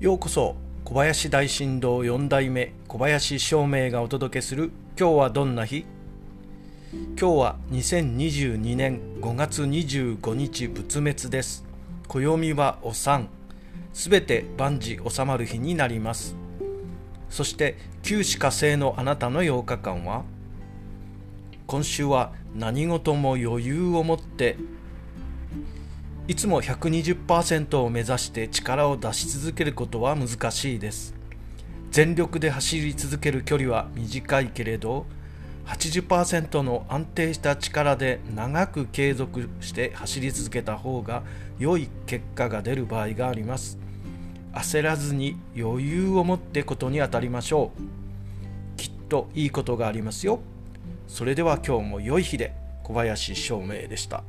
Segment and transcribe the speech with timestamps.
[0.00, 5.86] ようこそ小林大震動4代目小林照明がお届けする今日はどんな日？
[6.92, 11.64] 今日は2022年5月25日仏滅です。
[12.06, 13.28] 暦はお産
[13.92, 16.36] すべて万事収まる日になります。
[17.28, 20.22] そして旧歯火星のあなたの8日間は？
[21.66, 24.58] 今週は何事も余裕を持って
[26.28, 31.14] いつも120%を目指して力を出し続けることは難しいです。
[31.90, 35.06] 全力で走り続ける距離は短いけれど
[35.64, 41.22] 80%の安定した力で長く継続して走り続けた方が
[41.58, 43.78] 良い結果が出る場合があります。
[44.52, 48.76] 焦らずに余裕を持ってことに当たりましょう。
[48.76, 50.40] きっといいことがありますよ。
[51.06, 54.22] それでは今日も良い日で小林照明でした。